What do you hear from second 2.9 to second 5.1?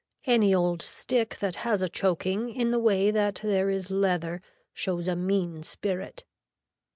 that there is leather shows